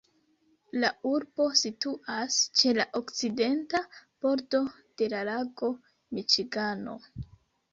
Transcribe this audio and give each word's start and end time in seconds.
La 0.83 0.87
urbo 1.09 1.45
situas 1.59 2.37
ĉe 2.61 2.73
la 2.79 2.87
okcidenta 3.01 3.83
bordo 4.27 4.63
de 5.03 5.11
la 5.15 5.23
lago 5.31 5.71
Miĉigano. 6.19 6.99